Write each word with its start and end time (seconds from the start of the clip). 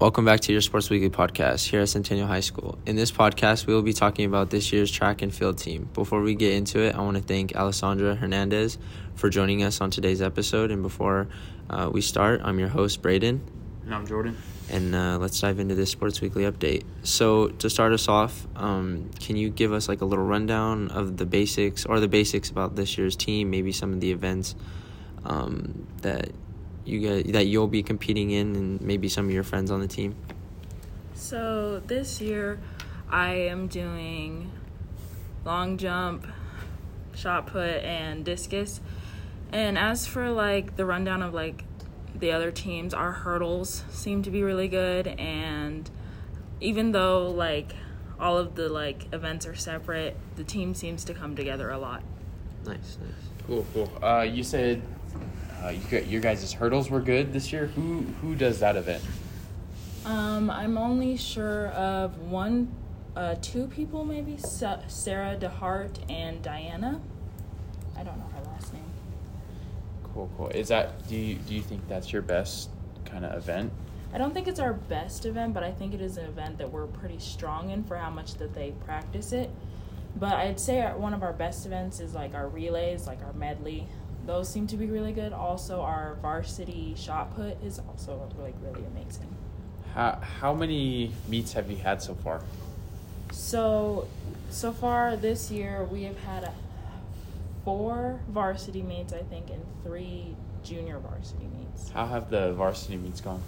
Welcome 0.00 0.24
back 0.24 0.40
to 0.40 0.52
your 0.52 0.62
Sports 0.62 0.88
Weekly 0.88 1.10
podcast 1.10 1.68
here 1.68 1.82
at 1.82 1.90
Centennial 1.90 2.26
High 2.26 2.40
School. 2.40 2.78
In 2.86 2.96
this 2.96 3.12
podcast, 3.12 3.66
we 3.66 3.74
will 3.74 3.82
be 3.82 3.92
talking 3.92 4.24
about 4.24 4.48
this 4.48 4.72
year's 4.72 4.90
track 4.90 5.20
and 5.20 5.32
field 5.32 5.58
team. 5.58 5.90
Before 5.92 6.22
we 6.22 6.34
get 6.34 6.54
into 6.54 6.80
it, 6.80 6.94
I 6.94 7.02
want 7.02 7.18
to 7.18 7.22
thank 7.22 7.54
Alessandra 7.54 8.14
Hernandez 8.14 8.78
for 9.14 9.28
joining 9.28 9.62
us 9.62 9.82
on 9.82 9.90
today's 9.90 10.22
episode. 10.22 10.70
And 10.70 10.82
before 10.82 11.28
uh, 11.68 11.90
we 11.92 12.00
start, 12.00 12.40
I'm 12.42 12.58
your 12.58 12.70
host, 12.70 13.02
Braden. 13.02 13.42
And 13.84 13.94
I'm 13.94 14.06
Jordan. 14.06 14.38
And 14.70 14.94
uh, 14.94 15.18
let's 15.18 15.38
dive 15.38 15.58
into 15.58 15.74
this 15.74 15.90
Sports 15.90 16.22
Weekly 16.22 16.44
update. 16.44 16.84
So, 17.02 17.48
to 17.48 17.68
start 17.68 17.92
us 17.92 18.08
off, 18.08 18.46
um, 18.56 19.10
can 19.20 19.36
you 19.36 19.50
give 19.50 19.70
us 19.70 19.86
like 19.86 20.00
a 20.00 20.06
little 20.06 20.24
rundown 20.24 20.88
of 20.92 21.18
the 21.18 21.26
basics 21.26 21.84
or 21.84 22.00
the 22.00 22.08
basics 22.08 22.48
about 22.48 22.74
this 22.74 22.96
year's 22.96 23.16
team, 23.16 23.50
maybe 23.50 23.70
some 23.70 23.92
of 23.92 24.00
the 24.00 24.12
events 24.12 24.54
um, 25.26 25.86
that 26.00 26.30
you 26.84 27.00
get 27.00 27.32
that 27.32 27.46
you'll 27.46 27.68
be 27.68 27.82
competing 27.82 28.30
in, 28.30 28.56
and 28.56 28.80
maybe 28.80 29.08
some 29.08 29.26
of 29.26 29.32
your 29.32 29.44
friends 29.44 29.70
on 29.70 29.80
the 29.80 29.88
team? 29.88 30.16
So 31.14 31.82
this 31.86 32.20
year, 32.20 32.58
I 33.08 33.34
am 33.34 33.66
doing 33.66 34.50
long 35.44 35.76
jump, 35.76 36.26
shot 37.14 37.46
put, 37.46 37.84
and 37.84 38.24
discus. 38.24 38.80
And 39.52 39.76
as 39.76 40.06
for 40.06 40.30
like 40.30 40.76
the 40.76 40.84
rundown 40.84 41.22
of 41.22 41.34
like 41.34 41.64
the 42.14 42.32
other 42.32 42.50
teams, 42.50 42.94
our 42.94 43.12
hurdles 43.12 43.84
seem 43.90 44.22
to 44.22 44.30
be 44.30 44.42
really 44.42 44.68
good. 44.68 45.06
And 45.06 45.90
even 46.60 46.92
though 46.92 47.30
like 47.30 47.74
all 48.18 48.38
of 48.38 48.54
the 48.54 48.68
like 48.68 49.12
events 49.12 49.46
are 49.46 49.54
separate, 49.54 50.16
the 50.36 50.44
team 50.44 50.74
seems 50.74 51.04
to 51.04 51.14
come 51.14 51.34
together 51.34 51.70
a 51.70 51.78
lot. 51.78 52.02
Nice, 52.64 52.98
nice. 53.00 53.46
Cool, 53.46 53.66
cool. 53.72 53.92
Uh, 54.02 54.22
you 54.22 54.42
said 54.42 54.82
uh, 55.64 55.68
you 55.68 55.98
your 56.00 56.20
guys' 56.20 56.52
hurdles 56.52 56.90
were 56.90 57.00
good 57.00 57.32
this 57.32 57.52
year. 57.52 57.66
Who 57.68 58.00
who 58.20 58.34
does 58.34 58.60
that 58.60 58.76
event? 58.76 59.02
Um, 60.04 60.50
I'm 60.50 60.78
only 60.78 61.16
sure 61.16 61.68
of 61.68 62.18
one, 62.18 62.74
uh, 63.14 63.34
two 63.42 63.66
people 63.66 64.04
maybe 64.04 64.38
Sa- 64.38 64.80
Sarah 64.88 65.36
DeHart 65.38 65.98
and 66.10 66.42
Diana. 66.42 67.00
I 67.96 68.02
don't 68.02 68.16
know 68.16 68.30
her 68.34 68.42
last 68.50 68.72
name. 68.72 68.82
Cool, 70.14 70.30
cool. 70.36 70.48
Is 70.48 70.68
that 70.68 71.06
do 71.08 71.16
you 71.16 71.34
do 71.36 71.54
you 71.54 71.62
think 71.62 71.86
that's 71.88 72.12
your 72.12 72.22
best 72.22 72.70
kind 73.04 73.24
of 73.24 73.36
event? 73.36 73.72
I 74.12 74.18
don't 74.18 74.34
think 74.34 74.48
it's 74.48 74.58
our 74.58 74.72
best 74.72 75.24
event, 75.24 75.54
but 75.54 75.62
I 75.62 75.70
think 75.70 75.94
it 75.94 76.00
is 76.00 76.16
an 76.16 76.24
event 76.24 76.58
that 76.58 76.72
we're 76.72 76.86
pretty 76.86 77.18
strong 77.20 77.70
in 77.70 77.84
for 77.84 77.96
how 77.96 78.10
much 78.10 78.34
that 78.34 78.54
they 78.54 78.72
practice 78.84 79.32
it. 79.32 79.50
But 80.16 80.32
I'd 80.32 80.58
say 80.58 80.80
our, 80.80 80.98
one 80.98 81.14
of 81.14 81.22
our 81.22 81.32
best 81.32 81.64
events 81.64 82.00
is 82.00 82.14
like 82.14 82.34
our 82.34 82.48
relays, 82.48 83.06
like 83.06 83.22
our 83.22 83.32
medley. 83.34 83.86
Those 84.26 84.48
seem 84.48 84.66
to 84.68 84.76
be 84.76 84.86
really 84.86 85.12
good. 85.12 85.32
Also, 85.32 85.80
our 85.80 86.16
varsity 86.20 86.94
shot 86.96 87.34
put 87.34 87.62
is 87.64 87.80
also 87.88 88.30
like 88.38 88.54
really 88.62 88.86
amazing. 88.86 89.34
How 89.94 90.20
how 90.20 90.54
many 90.54 91.12
meets 91.28 91.52
have 91.54 91.70
you 91.70 91.76
had 91.76 92.02
so 92.02 92.14
far? 92.14 92.42
So, 93.32 94.08
so 94.50 94.72
far 94.72 95.16
this 95.16 95.50
year 95.50 95.84
we 95.90 96.02
have 96.02 96.18
had 96.18 96.44
a, 96.44 96.52
four 97.64 98.20
varsity 98.28 98.82
meets, 98.82 99.12
I 99.12 99.22
think, 99.22 99.50
and 99.50 99.64
three 99.84 100.36
junior 100.64 100.98
varsity 100.98 101.48
meets. 101.56 101.90
How 101.90 102.06
have 102.06 102.30
the 102.30 102.52
varsity 102.52 102.96
meets 102.96 103.20
gone? 103.20 103.42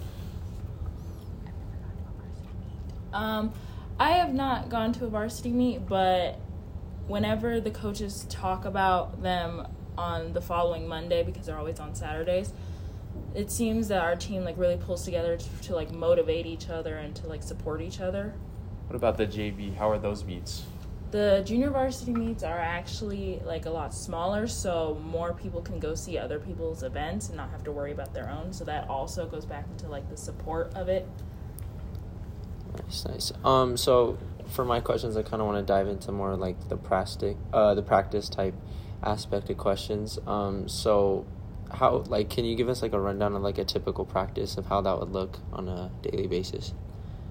Um, 3.13 3.53
I 3.99 4.13
have 4.13 4.33
not 4.33 4.69
gone 4.69 4.93
to 4.95 5.05
a 5.05 5.09
varsity 5.09 5.51
meet, 5.51 5.87
but 5.87 6.39
whenever 7.07 7.61
the 7.61 7.71
coaches 7.71 8.27
talk 8.29 8.65
about 8.65 9.23
them 9.23 9.67
on 9.97 10.33
the 10.33 10.41
following 10.41 10.87
Monday, 10.87 11.23
because 11.23 11.47
they're 11.47 11.59
always 11.59 11.81
on 11.81 11.95
Saturdays, 11.95 12.53
it 13.35 13.51
seems 13.51 13.89
that 13.89 14.03
our 14.03 14.17
team 14.17 14.45
like 14.45 14.59
really 14.59 14.77
pulls 14.77 15.05
together 15.05 15.37
to, 15.37 15.49
to 15.63 15.75
like 15.75 15.93
motivate 15.93 16.47
each 16.47 16.69
other 16.69 16.97
and 16.97 17.15
to 17.17 17.27
like 17.27 17.43
support 17.43 17.81
each 17.81 18.01
other. 18.01 18.35
What 18.87 18.97
about 18.97 19.17
the 19.17 19.27
JV? 19.27 19.75
How 19.75 19.91
are 19.91 19.99
those 19.99 20.25
meets? 20.25 20.65
The 21.13 21.43
junior 21.45 21.71
varsity 21.71 22.13
meets 22.13 22.43
are 22.43 22.59
actually 22.59 23.41
like 23.45 23.67
a 23.67 23.71
lot 23.71 23.93
smaller, 23.93 24.47
so 24.47 24.99
more 25.05 25.35
people 25.35 25.61
can 25.61 25.79
go 25.79 25.95
see 25.95 26.17
other 26.17 26.39
people's 26.39 26.83
events 26.83 27.29
and 27.29 27.37
not 27.37 27.51
have 27.51 27.63
to 27.65 27.73
worry 27.73 27.93
about 27.93 28.15
their 28.15 28.31
own. 28.31 28.53
So 28.53 28.65
that 28.65 28.89
also 28.89 29.27
goes 29.27 29.45
back 29.45 29.67
into 29.71 29.89
like 29.89 30.09
the 30.09 30.17
support 30.17 30.73
of 30.75 30.89
it. 30.89 31.07
Nice, 32.83 33.05
nice. 33.05 33.33
Um, 33.45 33.77
so 33.77 34.19
for 34.49 34.65
my 34.65 34.81
questions, 34.81 35.17
I 35.17 35.23
kind 35.23 35.43
of 35.43 35.49
want 35.49 35.59
to 35.59 35.71
dive 35.71 35.87
into 35.87 36.13
more 36.13 36.35
like 36.35 36.69
the 36.71 36.77
practice, 36.77 37.37
uh, 37.53 37.75
the 37.75 37.83
practice 37.83 38.31
type 38.31 38.55
aspect 39.03 39.51
of 39.51 39.57
questions. 39.57 40.19
Um, 40.27 40.69
so 40.69 41.27
how 41.71 41.99
like 42.09 42.29
can 42.29 42.45
you 42.45 42.55
give 42.55 42.69
us 42.69 42.83
like 42.83 42.93
a 42.93 43.01
rundown 43.01 43.35
of 43.35 43.43
like 43.43 43.59
a 43.59 43.65
typical 43.65 44.05
practice 44.05 44.57
of 44.57 44.67
how 44.67 44.81
that 44.83 44.99
would 44.99 45.11
look 45.11 45.39
on 45.53 45.69
a 45.69 45.91
daily 46.03 46.27
basis? 46.27 46.75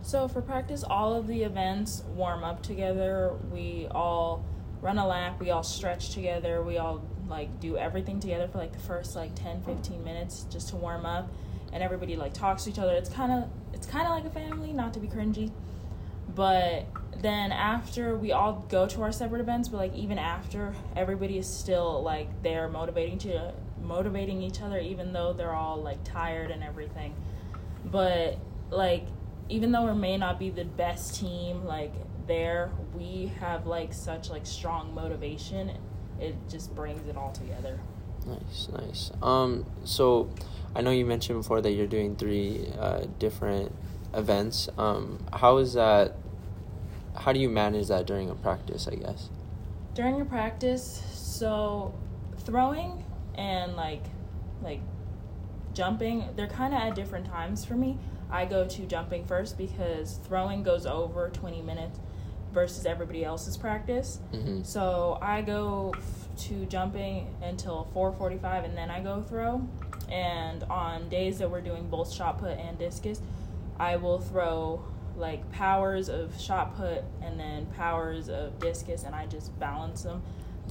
So 0.03 0.27
for 0.27 0.41
practice, 0.41 0.83
all 0.83 1.13
of 1.13 1.27
the 1.27 1.43
events 1.43 2.03
warm 2.15 2.43
up 2.43 2.63
together. 2.63 3.33
We 3.51 3.87
all 3.91 4.43
run 4.81 4.97
a 4.97 5.07
lap, 5.07 5.39
we 5.39 5.51
all 5.51 5.63
stretch 5.63 6.09
together, 6.09 6.63
we 6.63 6.77
all 6.77 7.03
like 7.27 7.59
do 7.59 7.77
everything 7.77 8.19
together 8.19 8.47
for 8.47 8.57
like 8.57 8.73
the 8.73 8.79
first 8.79 9.15
like 9.15 9.33
10 9.35 9.61
15 9.63 10.03
minutes 10.03 10.45
just 10.49 10.69
to 10.69 10.75
warm 10.75 11.05
up 11.05 11.31
and 11.71 11.81
everybody 11.81 12.15
like 12.15 12.33
talks 12.33 12.63
to 12.65 12.71
each 12.71 12.79
other. 12.79 12.93
It's 12.93 13.09
kind 13.09 13.31
of 13.31 13.49
it's 13.73 13.85
kind 13.85 14.05
of 14.05 14.11
like 14.11 14.25
a 14.25 14.29
family, 14.29 14.73
not 14.73 14.93
to 14.95 14.99
be 14.99 15.07
cringy. 15.07 15.51
But 16.35 16.85
then 17.21 17.51
after 17.51 18.15
we 18.15 18.31
all 18.31 18.65
go 18.69 18.87
to 18.87 19.01
our 19.03 19.11
separate 19.11 19.41
events, 19.41 19.69
but 19.69 19.77
like 19.77 19.95
even 19.95 20.17
after 20.17 20.73
everybody 20.95 21.37
is 21.37 21.47
still 21.47 22.01
like 22.01 22.41
they're 22.41 22.69
motivating 22.69 23.17
to 23.19 23.53
motivating 23.81 24.41
each 24.41 24.61
other 24.61 24.77
even 24.77 25.11
though 25.11 25.33
they're 25.33 25.53
all 25.55 25.81
like 25.81 26.03
tired 26.03 26.51
and 26.51 26.63
everything. 26.63 27.15
But 27.85 28.37
like 28.69 29.05
even 29.49 29.71
though 29.71 29.85
we 29.85 29.99
may 29.99 30.17
not 30.17 30.39
be 30.39 30.49
the 30.49 30.65
best 30.65 31.19
team 31.19 31.65
like 31.65 31.93
there, 32.27 32.71
we 32.95 33.31
have 33.39 33.67
like 33.67 33.93
such 33.93 34.29
like 34.29 34.45
strong 34.45 34.93
motivation. 34.93 35.71
It 36.19 36.35
just 36.49 36.73
brings 36.75 37.07
it 37.07 37.17
all 37.17 37.31
together. 37.31 37.79
Nice, 38.25 38.69
nice. 38.71 39.11
Um, 39.21 39.65
so 39.83 40.29
I 40.75 40.81
know 40.81 40.91
you 40.91 41.05
mentioned 41.05 41.39
before 41.39 41.61
that 41.61 41.71
you're 41.71 41.87
doing 41.87 42.15
three 42.15 42.71
uh, 42.79 43.05
different 43.19 43.73
events. 44.13 44.69
Um, 44.77 45.25
how 45.33 45.57
is 45.57 45.73
that? 45.73 46.15
How 47.15 47.33
do 47.33 47.39
you 47.39 47.49
manage 47.49 47.87
that 47.87 48.05
during 48.05 48.29
a 48.29 48.35
practice? 48.35 48.87
I 48.87 48.95
guess. 48.95 49.29
During 49.93 50.21
a 50.21 50.25
practice, 50.25 51.03
so 51.13 51.93
throwing 52.37 53.03
and 53.35 53.75
like 53.75 54.03
like 54.61 54.81
jumping, 55.73 56.25
they're 56.35 56.47
kind 56.47 56.73
of 56.73 56.81
at 56.81 56.95
different 56.95 57.25
times 57.25 57.65
for 57.65 57.75
me. 57.75 57.97
I 58.29 58.45
go 58.45 58.65
to 58.65 58.85
jumping 58.85 59.25
first 59.25 59.57
because 59.57 60.19
throwing 60.25 60.63
goes 60.63 60.85
over 60.85 61.29
20 61.29 61.61
minutes 61.61 61.99
versus 62.53 62.85
everybody 62.85 63.23
else's 63.23 63.57
practice. 63.57 64.19
Mm-hmm. 64.33 64.63
So 64.63 65.17
I 65.21 65.41
go 65.41 65.93
f- 65.97 66.27
to 66.47 66.65
jumping 66.65 67.33
until 67.41 67.87
4:45 67.95 68.65
and 68.65 68.77
then 68.77 68.89
I 68.89 69.01
go 69.01 69.21
throw. 69.21 69.67
And 70.09 70.63
on 70.63 71.07
days 71.09 71.39
that 71.39 71.49
we're 71.49 71.61
doing 71.61 71.87
both 71.89 72.11
shot 72.11 72.39
put 72.39 72.57
and 72.57 72.77
discus, 72.77 73.21
I 73.79 73.95
will 73.95 74.19
throw 74.19 74.83
like 75.17 75.49
powers 75.51 76.09
of 76.09 76.39
shot 76.39 76.75
put 76.75 77.03
and 77.21 77.39
then 77.39 77.65
powers 77.77 78.29
of 78.29 78.59
discus 78.59 79.03
and 79.03 79.15
I 79.15 79.25
just 79.25 79.57
balance 79.59 80.03
them. 80.03 80.21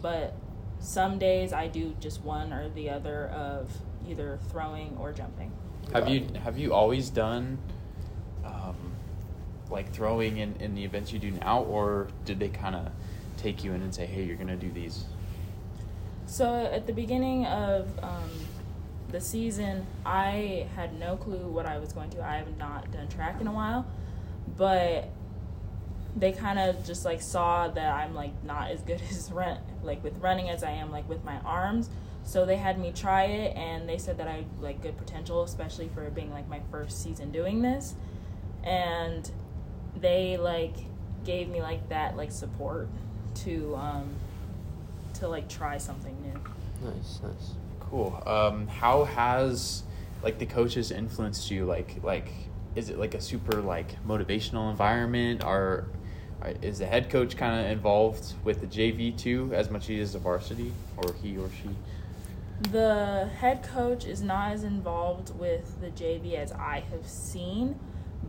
But 0.03 0.34
some 0.81 1.19
days 1.19 1.53
I 1.53 1.69
do 1.69 1.95
just 2.01 2.23
one 2.23 2.53
or 2.53 2.69
the 2.71 2.91
other 2.91 3.27
of 3.28 3.71
either 4.09 4.39
throwing 4.51 4.97
or 4.99 5.12
jumping. 5.12 5.53
Have 5.93 6.09
you 6.09 6.28
have 6.43 6.59
you 6.59 6.73
always 6.73 7.11
done 7.11 7.59
um, 8.45 8.77
like 9.71 9.93
throwing 9.93 10.39
in, 10.39 10.57
in 10.61 10.75
the 10.75 10.84
events 10.84 11.12
you 11.12 11.19
do 11.19 11.31
now, 11.31 11.62
or 11.62 12.09
did 12.25 12.39
they 12.39 12.49
kind 12.49 12.75
of 12.75 12.89
take 13.37 13.65
you 13.65 13.72
in 13.72 13.83
and 13.83 13.95
say, 13.95 14.07
"Hey, 14.07 14.22
you're 14.25 14.37
gonna 14.37 14.57
do 14.57 14.71
these"? 14.71 15.05
So 16.27 16.67
at 16.67 16.87
the 16.87 16.93
beginning 16.93 17.47
of 17.47 17.89
um, 18.03 18.31
the 19.10 19.21
season, 19.21 19.87
I 20.07 20.69
had 20.77 20.98
no 20.98 21.16
clue 21.16 21.48
what 21.48 21.66
I 21.66 21.78
was 21.78 21.92
going 21.92 22.10
to. 22.10 22.22
I 22.22 22.37
have 22.37 22.57
not 22.57 22.91
done 22.92 23.09
track 23.09 23.41
in 23.41 23.47
a 23.47 23.53
while, 23.53 23.84
but 24.57 25.09
they 26.17 26.33
kind 26.33 26.59
of 26.59 26.85
just 26.85 27.05
like 27.05 27.23
saw 27.23 27.69
that 27.69 27.95
I'm 27.95 28.15
like 28.15 28.33
not 28.45 28.71
as 28.71 28.83
good 28.83 29.01
as 29.11 29.31
run 29.31 29.59
like 29.83 30.03
with 30.03 30.17
running 30.19 30.49
as 30.49 30.63
I 30.63 30.71
am 30.73 30.91
like 30.91 31.09
with 31.09 31.25
my 31.25 31.39
arms. 31.41 31.91
So 32.23 32.45
they 32.45 32.57
had 32.57 32.79
me 32.79 32.93
try 32.95 33.25
it, 33.25 33.57
and 33.57 33.89
they 33.89 33.99
said 33.99 34.19
that 34.19 34.29
I 34.29 34.45
like 34.61 34.83
good 34.83 34.97
potential, 34.99 35.43
especially 35.43 35.89
for 35.89 36.09
being 36.11 36.31
like 36.31 36.49
my 36.49 36.61
first 36.71 37.03
season 37.03 37.33
doing 37.33 37.63
this, 37.63 37.95
and 38.63 39.29
they 39.99 40.37
like 40.37 40.77
gave 41.25 41.49
me 41.49 41.61
like 41.61 41.89
that 41.89 42.17
like 42.17 42.31
support 42.31 42.89
to 43.35 43.75
um 43.77 44.15
to 45.15 45.29
like 45.29 45.49
try 45.49 45.79
something 45.79 46.17
new. 46.23 46.89
Nice, 46.91 47.21
nice. 47.23 47.55
Cool. 47.81 48.23
Um, 48.27 48.69
how 48.69 49.05
has 49.05 49.83
like 50.23 50.39
the 50.39 50.47
coaches 50.47 50.91
influenced 50.91 51.51
you? 51.51 51.65
Like 51.65 51.97
like 52.03 52.31
is 52.75 52.91
it 52.91 52.99
like 52.99 53.15
a 53.15 53.21
super 53.21 53.61
like 53.61 54.03
motivational 54.07 54.71
environment, 54.71 55.45
or 55.45 55.87
is 56.63 56.78
the 56.78 56.87
head 56.87 57.11
coach 57.11 57.37
kind 57.37 57.65
of 57.65 57.71
involved 57.71 58.34
with 58.45 58.61
the 58.61 58.67
JV 58.67 59.17
too 59.17 59.51
as 59.53 59.71
much 59.71 59.83
as 59.83 59.89
he 59.89 60.01
is 60.01 60.13
the 60.13 60.19
varsity, 60.19 60.72
or 60.97 61.13
he 61.15 61.37
or 61.37 61.49
she? 61.51 61.71
The 62.71 63.31
head 63.39 63.63
coach 63.63 64.05
is 64.05 64.22
not 64.22 64.53
as 64.53 64.65
involved 64.65 65.39
with 65.39 65.81
the 65.81 65.89
JV 65.89 66.34
as 66.34 66.53
I 66.53 66.84
have 66.91 67.07
seen, 67.07 67.78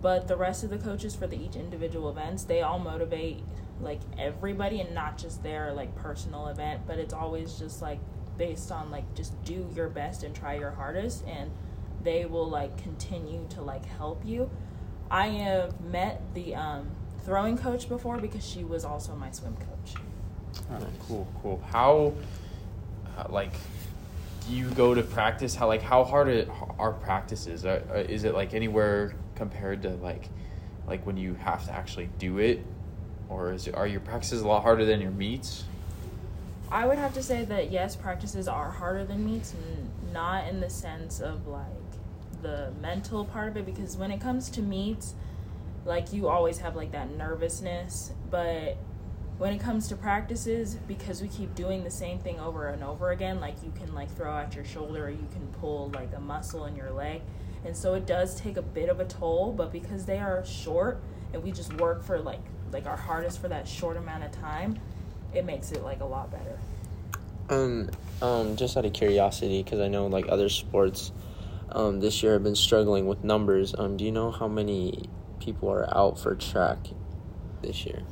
but 0.01 0.27
the 0.27 0.37
rest 0.37 0.63
of 0.63 0.69
the 0.69 0.77
coaches 0.77 1.15
for 1.15 1.27
the 1.27 1.37
each 1.37 1.55
individual 1.55 2.09
events, 2.09 2.45
they 2.45 2.61
all 2.61 2.79
motivate 2.79 3.43
like 3.81 3.99
everybody 4.17 4.79
and 4.79 4.93
not 4.93 5.17
just 5.17 5.43
their 5.43 5.73
like 5.73 5.95
personal 5.95 6.47
event, 6.47 6.81
but 6.87 6.97
it's 6.97 7.13
always 7.13 7.59
just 7.59 7.81
like 7.81 7.99
based 8.37 8.71
on 8.71 8.89
like 8.89 9.13
just 9.15 9.43
do 9.43 9.69
your 9.75 9.89
best 9.89 10.23
and 10.23 10.35
try 10.35 10.55
your 10.55 10.71
hardest 10.71 11.25
and 11.27 11.51
they 12.03 12.25
will 12.25 12.49
like 12.49 12.81
continue 12.81 13.45
to 13.49 13.61
like 13.61 13.85
help 13.85 14.25
you. 14.25 14.49
I 15.09 15.27
have 15.27 15.79
met 15.81 16.21
the 16.33 16.55
um, 16.55 16.89
throwing 17.25 17.57
coach 17.57 17.89
before 17.89 18.17
because 18.17 18.47
she 18.47 18.63
was 18.63 18.85
also 18.85 19.15
my 19.15 19.31
swim 19.31 19.55
coach. 19.57 20.01
Oh, 20.71 20.87
cool, 21.07 21.27
cool. 21.41 21.63
How, 21.69 22.13
uh, 23.17 23.25
like, 23.29 23.53
do 24.47 24.55
you 24.55 24.69
go 24.71 24.93
to 24.93 25.01
practice? 25.01 25.55
How 25.55 25.67
like 25.67 25.81
how 25.81 26.03
hard 26.03 26.27
it, 26.27 26.49
are 26.79 26.93
practices? 26.93 27.65
Are, 27.65 27.81
are, 27.89 27.97
is 27.97 28.23
it 28.23 28.33
like 28.33 28.53
anywhere 28.53 29.13
compared 29.35 29.81
to 29.83 29.89
like, 29.89 30.29
like 30.87 31.05
when 31.05 31.17
you 31.17 31.35
have 31.35 31.65
to 31.65 31.71
actually 31.71 32.09
do 32.17 32.39
it, 32.39 32.65
or 33.29 33.53
is 33.53 33.67
it, 33.67 33.75
are 33.75 33.87
your 33.87 34.01
practices 34.01 34.41
a 34.41 34.47
lot 34.47 34.63
harder 34.63 34.85
than 34.85 35.01
your 35.01 35.11
meets? 35.11 35.65
I 36.71 36.87
would 36.87 36.97
have 36.97 37.13
to 37.15 37.23
say 37.23 37.43
that 37.45 37.69
yes, 37.69 37.97
practices 37.97 38.47
are 38.47 38.71
harder 38.71 39.03
than 39.03 39.25
meets, 39.25 39.53
not 40.13 40.47
in 40.47 40.61
the 40.61 40.69
sense 40.69 41.19
of 41.19 41.47
like 41.47 41.65
the 42.41 42.71
mental 42.81 43.25
part 43.25 43.49
of 43.49 43.57
it, 43.57 43.65
because 43.65 43.97
when 43.97 44.11
it 44.11 44.19
comes 44.19 44.49
to 44.51 44.61
meets, 44.61 45.13
like 45.85 46.13
you 46.13 46.27
always 46.27 46.59
have 46.59 46.75
like 46.75 46.91
that 46.91 47.15
nervousness, 47.15 48.11
but 48.29 48.77
when 49.37 49.53
it 49.53 49.59
comes 49.59 49.87
to 49.87 49.95
practices, 49.95 50.75
because 50.87 51.21
we 51.21 51.27
keep 51.27 51.55
doing 51.55 51.83
the 51.83 51.89
same 51.91 52.19
thing 52.19 52.39
over 52.39 52.67
and 52.67 52.83
over 52.83 53.09
again, 53.09 53.39
like 53.39 53.55
you 53.63 53.73
can 53.75 53.93
like 53.95 54.15
throw 54.15 54.31
out 54.31 54.53
your 54.55 54.65
shoulder 54.65 55.05
or 55.05 55.09
you 55.09 55.27
can 55.31 55.47
pull 55.59 55.89
like 55.95 56.09
a 56.15 56.19
muscle 56.19 56.65
in 56.65 56.75
your 56.75 56.91
leg. 56.91 57.21
And 57.65 57.75
so 57.75 57.95
it 57.95 58.05
does 58.05 58.35
take 58.35 58.57
a 58.57 58.61
bit 58.61 58.89
of 58.89 58.99
a 58.99 59.05
toll, 59.05 59.51
but 59.51 59.71
because 59.71 60.05
they 60.05 60.19
are 60.19 60.45
short 60.45 61.01
and 61.33 61.43
we 61.43 61.51
just 61.51 61.73
work 61.73 62.03
for 62.03 62.19
like 62.19 62.41
like 62.71 62.85
our 62.85 62.95
hardest 62.95 63.41
for 63.41 63.47
that 63.49 63.67
short 63.67 63.97
amount 63.97 64.23
of 64.23 64.31
time, 64.31 64.79
it 65.33 65.45
makes 65.45 65.71
it 65.71 65.83
like 65.83 66.01
a 66.01 66.05
lot 66.05 66.31
better. 66.31 66.57
Um, 67.49 67.89
um, 68.21 68.55
just 68.55 68.77
out 68.77 68.85
of 68.85 68.93
curiosity, 68.93 69.61
because 69.61 69.79
I 69.79 69.87
know 69.87 70.07
like 70.07 70.25
other 70.29 70.49
sports, 70.49 71.11
um, 71.71 71.99
this 71.99 72.21
year 72.21 72.35
I've 72.35 72.43
been 72.43 72.55
struggling 72.55 73.07
with 73.07 73.23
numbers. 73.23 73.73
Um, 73.77 73.97
do 73.97 74.05
you 74.05 74.11
know 74.11 74.31
how 74.31 74.47
many 74.47 75.09
people 75.39 75.69
are 75.69 75.91
out 75.95 76.19
for 76.19 76.35
track 76.35 76.79
this 77.61 77.85
year? 77.85 78.03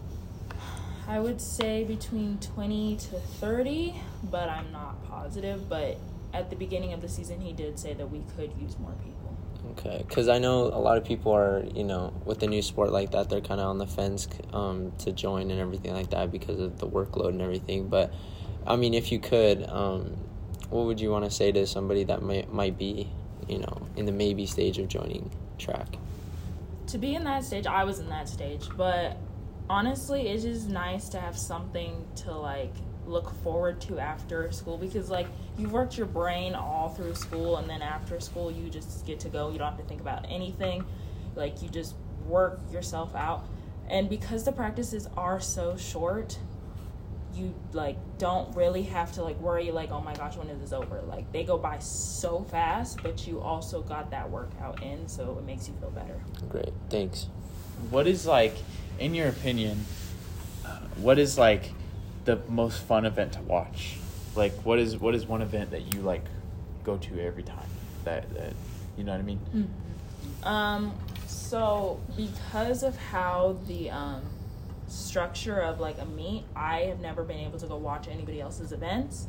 I 1.07 1.19
would 1.19 1.41
say 1.41 1.83
between 1.83 2.37
20 2.37 2.97
to 2.97 3.19
30, 3.19 3.95
but 4.23 4.47
I'm 4.47 4.71
not 4.71 5.03
positive. 5.09 5.67
But 5.67 5.97
at 6.33 6.49
the 6.49 6.55
beginning 6.55 6.93
of 6.93 7.01
the 7.01 7.09
season, 7.09 7.41
he 7.41 7.51
did 7.51 7.79
say 7.79 7.93
that 7.95 8.09
we 8.11 8.23
could 8.35 8.51
use 8.61 8.77
more 8.77 8.93
people. 9.03 9.35
Okay, 9.71 10.03
because 10.07 10.27
I 10.29 10.37
know 10.37 10.65
a 10.65 10.79
lot 10.79 10.97
of 10.97 11.03
people 11.03 11.31
are, 11.33 11.65
you 11.73 11.83
know, 11.83 12.13
with 12.25 12.43
a 12.43 12.47
new 12.47 12.61
sport 12.61 12.91
like 12.91 13.11
that, 13.11 13.29
they're 13.29 13.41
kind 13.41 13.59
of 13.59 13.67
on 13.67 13.77
the 13.77 13.87
fence 13.87 14.27
um, 14.53 14.91
to 14.99 15.11
join 15.11 15.51
and 15.51 15.59
everything 15.59 15.93
like 15.93 16.11
that 16.11 16.31
because 16.31 16.59
of 16.59 16.77
the 16.79 16.87
workload 16.87 17.29
and 17.29 17.41
everything. 17.41 17.87
But, 17.89 18.13
I 18.65 18.75
mean, 18.75 18.93
if 18.93 19.11
you 19.11 19.19
could, 19.19 19.67
um, 19.67 20.15
what 20.69 20.85
would 20.85 21.01
you 21.01 21.09
want 21.11 21.25
to 21.25 21.31
say 21.31 21.51
to 21.51 21.65
somebody 21.65 22.03
that 22.05 22.21
might 22.21 22.53
might 22.53 22.77
be, 22.77 23.09
you 23.49 23.59
know, 23.59 23.81
in 23.95 24.05
the 24.05 24.11
maybe 24.11 24.45
stage 24.45 24.77
of 24.77 24.87
joining 24.87 25.31
track? 25.57 25.87
To 26.87 26.97
be 26.97 27.15
in 27.15 27.23
that 27.25 27.43
stage, 27.43 27.67
I 27.67 27.83
was 27.83 27.99
in 27.99 28.09
that 28.09 28.27
stage, 28.29 28.67
but 28.75 29.17
honestly, 29.69 30.27
it's 30.27 30.43
just 30.43 30.69
nice 30.69 31.09
to 31.09 31.19
have 31.19 31.37
something 31.37 32.05
to 32.17 32.33
like 32.33 32.73
look 33.05 33.33
forward 33.43 33.81
to 33.81 33.99
after 33.99 34.51
school 34.51 34.77
because 34.77 35.09
like 35.09 35.27
you've 35.57 35.71
worked 35.71 35.97
your 35.97 36.05
brain 36.05 36.53
all 36.53 36.89
through 36.89 37.15
school 37.15 37.57
and 37.57 37.69
then 37.69 37.81
after 37.81 38.19
school 38.19 38.51
you 38.51 38.69
just 38.69 39.05
get 39.05 39.19
to 39.21 39.29
go. 39.29 39.51
You 39.51 39.57
don't 39.57 39.69
have 39.69 39.79
to 39.79 39.85
think 39.85 40.01
about 40.01 40.25
anything. 40.29 40.85
Like 41.35 41.61
you 41.61 41.69
just 41.69 41.95
work 42.25 42.59
yourself 42.71 43.15
out. 43.15 43.45
And 43.89 44.09
because 44.09 44.43
the 44.43 44.51
practices 44.51 45.07
are 45.17 45.39
so 45.39 45.75
short 45.75 46.37
you 47.35 47.53
like 47.73 47.97
don't 48.17 48.55
really 48.55 48.83
have 48.83 49.11
to 49.11 49.23
like 49.23 49.39
worry 49.39 49.71
like 49.71 49.91
oh 49.91 50.01
my 50.01 50.13
gosh 50.15 50.35
when 50.35 50.47
is 50.49 50.59
this 50.59 50.73
over 50.73 51.01
like 51.01 51.31
they 51.31 51.43
go 51.43 51.57
by 51.57 51.77
so 51.79 52.43
fast 52.45 53.01
but 53.03 53.27
you 53.27 53.39
also 53.39 53.81
got 53.81 54.11
that 54.11 54.29
workout 54.29 54.81
in 54.81 55.07
so 55.07 55.37
it 55.37 55.45
makes 55.45 55.67
you 55.67 55.73
feel 55.79 55.91
better 55.91 56.19
great 56.49 56.73
thanks 56.89 57.27
what 57.89 58.07
is 58.07 58.25
like 58.25 58.55
in 58.99 59.13
your 59.13 59.29
opinion 59.29 59.85
uh, 60.65 60.79
what 60.97 61.19
is 61.19 61.37
like 61.37 61.71
the 62.29 62.39
most 62.47 62.81
fun 62.83 63.05
event 63.05 63.33
to 63.33 63.41
watch? 63.41 63.97
Like, 64.35 64.53
what 64.63 64.79
is 64.79 64.97
what 64.97 65.15
is 65.15 65.25
one 65.25 65.41
event 65.41 65.71
that 65.71 65.93
you 65.93 66.01
like 66.01 66.23
go 66.83 66.97
to 66.97 67.19
every 67.19 67.43
time? 67.43 67.69
That 68.03 68.31
that 68.35 68.53
you 68.97 69.03
know 69.03 69.13
what 69.13 69.19
I 69.19 69.23
mean? 69.23 69.39
Mm-hmm. 69.53 70.47
Um. 70.47 70.93
So 71.25 71.99
because 72.15 72.83
of 72.83 72.95
how 72.97 73.57
the 73.67 73.89
um 73.89 74.21
structure 74.89 75.59
of 75.61 75.79
like 75.79 75.99
a 75.99 76.05
meet, 76.05 76.43
I 76.55 76.81
have 76.81 76.99
never 76.99 77.23
been 77.23 77.39
able 77.39 77.59
to 77.59 77.67
go 77.67 77.77
watch 77.77 78.07
anybody 78.07 78.41
else's 78.41 78.71
events, 78.71 79.27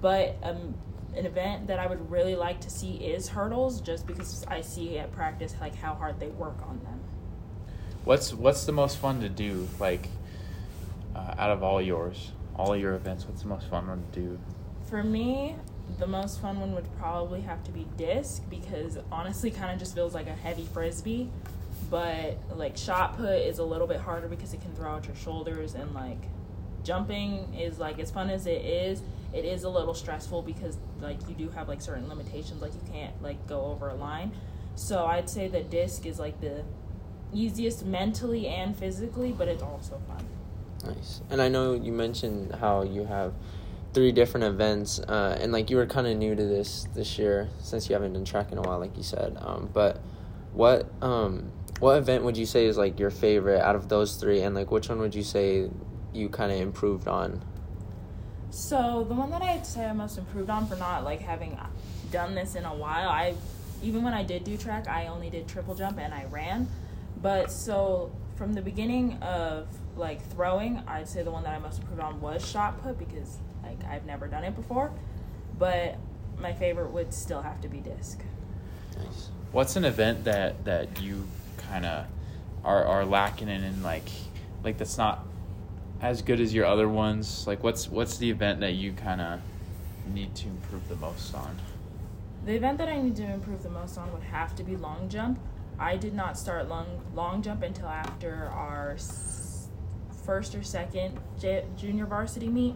but 0.00 0.36
um 0.42 0.74
an 1.16 1.26
event 1.26 1.66
that 1.66 1.78
I 1.78 1.86
would 1.86 2.10
really 2.10 2.36
like 2.36 2.60
to 2.60 2.70
see 2.70 2.96
is 2.96 3.28
hurdles, 3.28 3.80
just 3.80 4.06
because 4.06 4.44
I 4.46 4.60
see 4.60 4.98
at 4.98 5.10
practice 5.12 5.54
like 5.60 5.74
how 5.74 5.94
hard 5.94 6.20
they 6.20 6.28
work 6.28 6.56
on 6.68 6.80
them. 6.84 7.00
What's 8.04 8.32
what's 8.32 8.64
the 8.64 8.72
most 8.72 8.98
fun 8.98 9.20
to 9.20 9.28
do? 9.28 9.68
Like 9.78 10.08
uh, 11.14 11.34
out 11.38 11.50
of 11.50 11.62
all 11.62 11.80
yours, 11.80 12.32
all 12.56 12.76
your 12.76 12.94
events, 12.94 13.26
what's 13.26 13.42
the 13.42 13.48
most 13.48 13.68
fun 13.68 13.88
one 13.88 14.04
to 14.12 14.20
do? 14.20 14.38
For 14.88 15.02
me, 15.02 15.56
the 15.98 16.06
most 16.06 16.40
fun 16.40 16.60
one 16.60 16.74
would 16.74 16.88
probably 16.98 17.40
have 17.42 17.64
to 17.64 17.70
be 17.70 17.86
disc 17.96 18.42
because 18.48 18.98
honestly, 19.10 19.50
kind 19.50 19.72
of 19.72 19.78
just 19.78 19.94
feels 19.94 20.14
like 20.14 20.26
a 20.26 20.34
heavy 20.34 20.66
frisbee. 20.72 21.30
But 21.90 22.38
like 22.54 22.76
shot 22.76 23.16
put 23.16 23.40
is 23.40 23.58
a 23.58 23.64
little 23.64 23.86
bit 23.86 24.00
harder 24.00 24.28
because 24.28 24.52
it 24.54 24.60
can 24.60 24.74
throw 24.74 24.90
out 24.90 25.06
your 25.06 25.16
shoulders 25.16 25.74
and 25.74 25.94
like 25.94 26.22
jumping 26.84 27.54
is 27.54 27.78
like 27.78 27.98
as 27.98 28.10
fun 28.10 28.30
as 28.30 28.46
it 28.46 28.64
is 28.64 29.02
it 29.34 29.44
is 29.44 29.64
a 29.64 29.68
little 29.68 29.92
stressful 29.92 30.40
because 30.40 30.78
like 31.00 31.18
you 31.28 31.34
do 31.34 31.48
have 31.50 31.68
like 31.68 31.82
certain 31.82 32.08
limitations 32.08 32.62
like 32.62 32.72
you 32.72 32.80
can't 32.92 33.20
like 33.20 33.46
go 33.48 33.62
over 33.62 33.88
a 33.88 33.94
line 33.94 34.30
so 34.76 35.04
i'd 35.06 35.28
say 35.28 35.48
the 35.48 35.60
disc 35.60 36.06
is 36.06 36.20
like 36.20 36.40
the 36.40 36.62
easiest 37.32 37.84
mentally 37.84 38.46
and 38.46 38.76
physically 38.76 39.32
but 39.32 39.48
it's 39.48 39.62
also 39.62 40.00
fun 40.06 40.24
Nice. 40.84 41.20
And 41.30 41.42
I 41.42 41.48
know 41.48 41.74
you 41.74 41.92
mentioned 41.92 42.54
how 42.54 42.82
you 42.82 43.04
have 43.04 43.34
three 43.94 44.12
different 44.12 44.44
events, 44.44 44.98
uh, 45.00 45.36
and 45.40 45.52
like 45.52 45.70
you 45.70 45.76
were 45.76 45.86
kind 45.86 46.06
of 46.06 46.16
new 46.16 46.34
to 46.34 46.44
this 46.44 46.86
this 46.94 47.18
year 47.18 47.48
since 47.60 47.88
you 47.88 47.94
haven't 47.94 48.12
been 48.12 48.24
tracking 48.24 48.58
a 48.58 48.62
while, 48.62 48.78
like 48.78 48.96
you 48.96 49.02
said. 49.02 49.36
Um, 49.40 49.70
but 49.72 50.00
what 50.52 50.88
um, 51.02 51.50
what 51.80 51.96
event 51.96 52.24
would 52.24 52.36
you 52.36 52.46
say 52.46 52.66
is 52.66 52.76
like 52.76 52.98
your 52.98 53.10
favorite 53.10 53.60
out 53.60 53.76
of 53.76 53.88
those 53.88 54.16
three, 54.16 54.42
and 54.42 54.54
like 54.54 54.70
which 54.70 54.88
one 54.88 54.98
would 55.00 55.14
you 55.14 55.22
say 55.22 55.70
you 56.12 56.28
kind 56.28 56.52
of 56.52 56.60
improved 56.60 57.08
on? 57.08 57.42
So 58.50 59.04
the 59.08 59.14
one 59.14 59.30
that 59.30 59.42
I'd 59.42 59.66
say 59.66 59.86
I 59.86 59.92
most 59.92 60.18
improved 60.18 60.50
on 60.50 60.66
for 60.66 60.76
not 60.76 61.04
like 61.04 61.20
having 61.20 61.54
uh, 61.54 61.66
done 62.10 62.34
this 62.34 62.54
in 62.54 62.64
a 62.64 62.74
while, 62.74 63.08
I 63.08 63.34
even 63.82 64.02
when 64.02 64.14
I 64.14 64.24
did 64.24 64.44
do 64.44 64.56
track, 64.56 64.88
I 64.88 65.06
only 65.06 65.30
did 65.30 65.46
triple 65.46 65.74
jump 65.74 65.98
and 65.98 66.12
I 66.12 66.24
ran. 66.30 66.68
But 67.22 67.50
so 67.50 68.12
from 68.36 68.52
the 68.52 68.62
beginning 68.62 69.14
of 69.22 69.68
like 69.96 70.24
throwing, 70.30 70.82
I'd 70.86 71.08
say 71.08 71.22
the 71.22 71.30
one 71.30 71.42
that 71.44 71.54
I 71.54 71.58
most 71.58 71.80
improved 71.80 72.00
on 72.00 72.20
was 72.20 72.48
shot 72.48 72.82
put 72.82 72.98
because 72.98 73.38
like 73.62 73.84
I've 73.84 74.06
never 74.06 74.26
done 74.26 74.44
it 74.44 74.56
before. 74.56 74.92
But 75.58 75.96
my 76.40 76.52
favorite 76.52 76.90
would 76.90 77.12
still 77.12 77.42
have 77.42 77.60
to 77.60 77.68
be 77.68 77.78
disc. 77.78 78.20
Nice. 78.96 79.30
What's 79.52 79.76
an 79.76 79.84
event 79.84 80.24
that 80.24 80.64
that 80.64 81.00
you 81.00 81.26
kind 81.58 81.84
of 81.84 82.06
are 82.64 82.84
are 82.84 83.04
lacking 83.04 83.48
in, 83.48 83.62
and 83.62 83.82
like 83.82 84.08
like 84.62 84.78
that's 84.78 84.98
not 84.98 85.24
as 86.00 86.22
good 86.22 86.40
as 86.40 86.54
your 86.54 86.66
other 86.66 86.88
ones? 86.88 87.46
Like 87.46 87.62
what's 87.62 87.88
what's 87.88 88.18
the 88.18 88.30
event 88.30 88.60
that 88.60 88.72
you 88.72 88.92
kind 88.92 89.20
of 89.20 89.40
need 90.12 90.34
to 90.36 90.48
improve 90.48 90.88
the 90.88 90.96
most 90.96 91.34
on? 91.34 91.58
The 92.44 92.54
event 92.54 92.78
that 92.78 92.88
I 92.88 93.00
need 93.00 93.16
to 93.16 93.24
improve 93.24 93.62
the 93.62 93.70
most 93.70 93.98
on 93.98 94.12
would 94.12 94.22
have 94.22 94.54
to 94.56 94.62
be 94.62 94.76
long 94.76 95.08
jump. 95.08 95.38
I 95.78 95.96
did 95.96 96.14
not 96.14 96.38
start 96.38 96.68
long 96.68 96.86
long 97.14 97.42
jump 97.42 97.62
until 97.62 97.86
after 97.86 98.50
our 98.52 98.96
first 100.24 100.54
or 100.54 100.62
second 100.62 101.18
j- 101.40 101.64
junior 101.76 102.06
varsity 102.06 102.48
meet. 102.48 102.74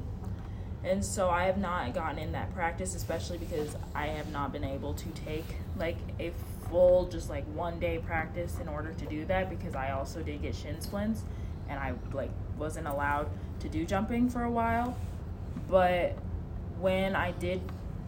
And 0.84 1.04
so 1.04 1.30
I 1.30 1.44
have 1.44 1.58
not 1.58 1.94
gotten 1.94 2.18
in 2.18 2.32
that 2.32 2.52
practice, 2.54 2.94
especially 2.94 3.38
because 3.38 3.76
I 3.94 4.08
have 4.08 4.32
not 4.32 4.52
been 4.52 4.64
able 4.64 4.94
to 4.94 5.08
take 5.10 5.44
like 5.76 5.96
a 6.18 6.32
full, 6.72 7.04
just 7.06 7.30
like 7.30 7.44
one 7.54 7.78
day 7.78 7.98
practice 7.98 8.58
in 8.58 8.66
order 8.66 8.92
to 8.94 9.06
do 9.06 9.24
that 9.26 9.48
because 9.48 9.76
I 9.76 9.92
also 9.92 10.22
did 10.22 10.42
get 10.42 10.56
shin 10.56 10.80
splints 10.80 11.22
and 11.68 11.78
I 11.78 11.92
like 12.12 12.30
wasn't 12.58 12.88
allowed 12.88 13.28
to 13.60 13.68
do 13.68 13.84
jumping 13.84 14.28
for 14.28 14.42
a 14.42 14.50
while. 14.50 14.96
But 15.68 16.16
when 16.80 17.14
I 17.14 17.30
did 17.32 17.60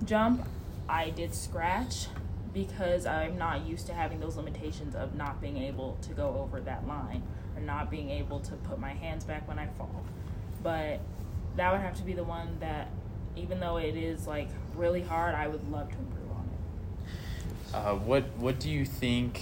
jump, 0.04 0.49
I 0.88 1.11
did 1.11 1.35
scratch 1.35 2.09
because 2.52 3.04
I'm 3.04 3.37
not 3.37 3.66
used 3.66 3.87
to 3.88 3.94
having 3.94 4.18
those 4.18 4.37
limitations 4.37 4.94
of 4.94 5.14
not 5.14 5.40
being 5.40 5.59
able 5.59 5.99
to 6.02 6.12
go 6.12 6.38
over 6.40 6.61
that 6.62 6.87
line 6.87 7.23
or 7.56 7.62
not 7.62 7.90
being 7.90 8.11
able 8.11 8.40
to 8.40 8.52
put 8.56 8.78
my 8.78 8.92
hands 8.92 9.25
back 9.25 9.47
when 9.47 9.59
I 9.59 9.66
fall. 9.78 10.04
But 10.62 11.00
that 11.56 11.71
would 11.71 11.80
have 11.80 11.97
to 11.97 12.02
be 12.02 12.14
the 12.14 12.25
one 12.25 12.56
that, 12.61 12.88
even 13.37 13.61
though 13.61 13.76
it 13.76 13.97
is 13.97 14.26
like 14.26 14.49
really 14.75 15.02
hard, 15.02 15.35
I 15.35 15.49
would 15.49 15.71
love 15.71 15.90
to 15.90 15.99
improve. 15.99 16.24
Uh, 17.75 17.97
what 17.97 18.23
What 18.38 18.61
do 18.61 18.71
you 18.71 18.85
think? 18.85 19.40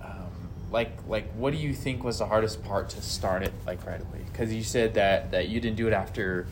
Uh, 0.00 0.28
like 0.70 0.92
like 1.08 1.32
what 1.32 1.52
do 1.52 1.58
you 1.58 1.74
think 1.74 2.04
was 2.04 2.20
the 2.20 2.26
hardest 2.26 2.62
part 2.62 2.90
to 2.90 3.02
start 3.02 3.42
it 3.42 3.52
like 3.66 3.84
right 3.84 4.00
away? 4.00 4.20
Because 4.30 4.54
you 4.54 4.62
said 4.62 4.94
that 4.94 5.32
that 5.32 5.48
you 5.48 5.60
didn't 5.60 5.76
do 5.76 5.88
it 5.88 5.92
after 5.92 6.46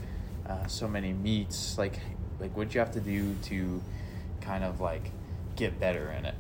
uh, 0.49 0.67
so 0.67 0.89
many 0.89 1.13
meets. 1.13 1.79
Like 1.79 2.01
like 2.41 2.57
what 2.57 2.75
you 2.75 2.81
have 2.81 2.91
to 2.93 3.01
do 3.01 3.37
to 3.45 3.81
kind 4.41 4.65
of 4.65 4.81
like 4.81 5.13
get 5.55 5.79
better 5.79 6.11
in 6.11 6.25
it? 6.25 6.35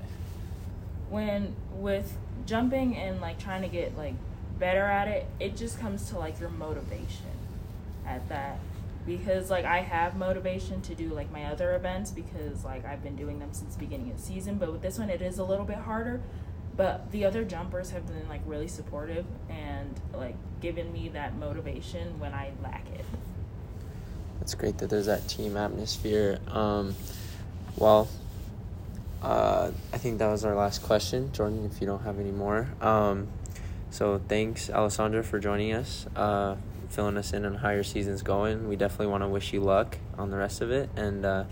When 1.09 1.55
with 1.71 2.17
jumping 2.47 2.97
and 2.97 3.21
like 3.21 3.39
trying 3.39 3.63
to 3.63 3.69
get 3.69 3.97
like 3.97 4.15
better 4.59 4.83
at 4.83 5.07
it, 5.07 5.29
it 5.39 5.57
just 5.57 5.79
comes 5.79 6.11
to 6.11 6.19
like 6.19 6.41
your 6.41 6.51
motivation 6.51 7.31
at 8.05 8.29
that. 8.29 8.59
Because 9.07 9.51
like 9.51 9.65
I 9.65 9.81
have 9.81 10.17
motivation 10.17 10.81
to 10.83 10.95
do 10.95 11.09
like 11.11 11.31
my 11.31 11.45
other 11.45 11.75
events 11.75 12.11
because 12.11 12.65
like 12.65 12.85
I've 12.87 13.03
been 13.03 13.17
doing 13.17 13.39
them 13.39 13.53
since 13.53 13.75
the 13.75 13.81
beginning 13.81 14.11
of 14.11 14.17
the 14.17 14.23
season, 14.23 14.57
but 14.57 14.73
with 14.73 14.83
this 14.83 14.99
one 14.99 15.11
it 15.11 15.21
is 15.21 15.39
a 15.39 15.45
little 15.45 15.67
bit 15.67 15.79
harder. 15.79 16.21
But 16.77 17.13
the 17.13 17.25
other 17.25 17.45
jumpers 17.45 17.91
have 17.91 18.07
been 18.07 18.29
like 18.29 18.41
really 18.47 18.67
supportive 18.67 19.27
and 19.49 20.01
like 20.13 20.37
given 20.61 20.93
me 20.93 21.09
that 21.11 21.37
motivation 21.37 22.19
when 22.19 22.33
I 22.33 22.53
lack 22.63 22.87
it. 22.95 23.05
It's 24.41 24.55
great 24.55 24.79
that 24.79 24.91
there's 24.91 25.07
that 25.07 25.29
team 25.29 25.57
atmosphere. 25.57 26.39
Um, 26.49 26.95
well, 27.77 28.09
uh, 29.23 29.71
I 29.93 29.99
think 29.99 30.19
that 30.19 30.29
was 30.29 30.45
our 30.45 30.55
last 30.55 30.83
question, 30.83 31.33
Jordan. 31.33 31.65
If 31.73 31.81
you 31.81 31.87
don't 31.87 32.03
have 32.03 32.19
any 32.19 32.31
more, 32.31 32.69
um, 32.81 33.29
so 33.91 34.21
thanks, 34.29 34.69
Alessandra, 34.69 35.23
for 35.25 35.39
joining 35.39 35.73
us, 35.73 36.07
uh, 36.15 36.57
filling 36.95 37.17
us 37.17 37.33
in 37.33 37.45
on 37.45 37.57
how 37.57 37.71
your 37.71 37.85
season's 37.85 38.23
going. 38.23 38.69
We 38.69 38.77
definitely 38.77 39.09
want 39.09 39.23
to 39.25 39.29
wish 39.29 39.53
you 39.53 39.61
luck 39.61 39.99
on 40.17 40.31
the 40.31 40.37
rest 40.37 40.61
of 40.61 40.71
it. 40.71 40.89
And 40.97 41.25
uh, 41.25 41.45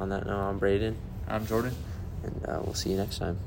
on 0.00 0.10
that 0.10 0.26
note, 0.26 0.38
I'm 0.38 0.58
Braden. 0.58 0.96
I'm 1.28 1.46
Jordan. 1.46 1.74
And 2.22 2.46
uh, 2.48 2.60
we'll 2.64 2.74
see 2.74 2.90
you 2.90 2.96
next 2.96 3.18
time. 3.18 3.38